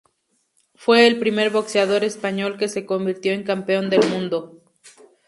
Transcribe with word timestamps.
Fue 0.73 1.05
el 1.05 1.19
primer 1.19 1.51
boxeador 1.51 2.03
español 2.03 2.57
que 2.57 2.69
se 2.69 2.87
convirtió 2.87 3.33
en 3.33 3.43
campeón 3.43 3.91
del 3.91 4.09
mundo. 4.09 4.57